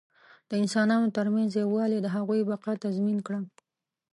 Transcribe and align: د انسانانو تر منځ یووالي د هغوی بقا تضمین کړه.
د 0.49 0.51
انسانانو 0.61 1.13
تر 1.17 1.25
منځ 1.35 1.49
یووالي 1.61 1.99
د 2.01 2.07
هغوی 2.15 2.41
بقا 2.49 2.73
تضمین 2.85 3.17
کړه. 3.27 3.39